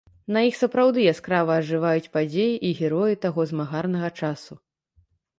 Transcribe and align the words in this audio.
На 0.35 0.41
іх 0.45 0.55
сапраўды 0.59 1.03
яскрава 1.09 1.57
ажываюць 1.63 2.09
падзеі 2.17 2.55
і 2.69 2.71
героі 2.79 3.19
таго 3.27 3.45
змагарнага 3.51 4.09
часу. 4.23 4.53